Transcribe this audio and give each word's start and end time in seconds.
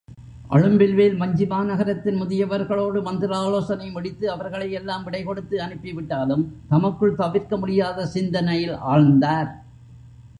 அழும்பில்வேள் 0.49 1.17
வஞ்சிமாநகரத்தின் 1.17 2.17
முதியவர்களோடு 2.21 2.99
மந்திராலோசனை 3.01 3.91
முடித்து 3.91 4.31
அவர்களை 4.31 4.71
எல்லாம் 4.71 5.03
விடைகொடுத்து 5.05 5.55
அனுப்பி 5.55 5.93
விட்டாலும் 5.93 6.43
தமக்குள் 6.69 7.15
தவிர்க்கமுடியாத 7.15 8.07
சிந்தனையில் 8.15 8.75
ஆழ்ந்தார். 8.91 9.51